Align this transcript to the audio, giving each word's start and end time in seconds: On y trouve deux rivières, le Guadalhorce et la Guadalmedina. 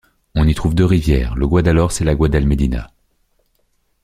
On 0.33 0.47
y 0.47 0.55
trouve 0.55 0.73
deux 0.73 0.83
rivières, 0.83 1.35
le 1.35 1.47
Guadalhorce 1.47 2.01
et 2.01 2.05
la 2.05 2.15
Guadalmedina. 2.15 2.91